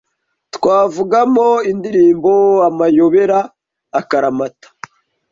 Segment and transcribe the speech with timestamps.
[0.55, 2.33] twavugamo indirimbo“
[2.67, 4.67] Amayobera”,”akaramata